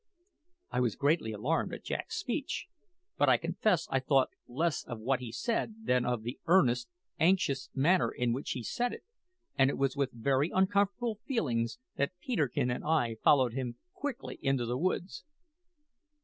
[0.71, 2.65] I was greatly alarmed at Jack's speech;
[3.19, 6.89] but I confess I thought less of what he said than of the earnest,
[7.19, 9.03] anxious manner in which he said it,
[9.59, 14.65] and it was with very uncomfortable feelings that Peterkin and I followed him quickly into
[14.65, 15.23] the woods.